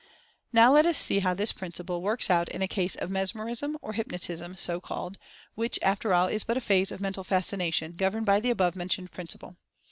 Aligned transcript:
Now 0.51 0.71
let 0.73 0.87
us 0.87 0.97
see 0.97 1.19
how 1.19 1.35
this 1.35 1.53
principle 1.53 2.01
works 2.01 2.31
out 2.31 2.49
in 2.49 2.63
a 2.63 2.67
case 2.67 2.95
of 2.95 3.11
Mesmerism, 3.11 3.77
or 3.83 3.93
Hypnotism, 3.93 4.55
so 4.55 4.81
called, 4.81 5.19
which 5.53 5.77
after 5.83 6.11
all 6.11 6.25
is 6.27 6.43
but 6.43 6.57
a 6.57 6.59
phase 6.59 6.91
of 6.91 7.01
Mental 7.01 7.23
Fascination, 7.23 7.93
gov 7.93 8.15
erned 8.15 8.25
by 8.25 8.39
the 8.39 8.49
above 8.49 8.75
mentioned 8.75 9.11
principle. 9.11 9.57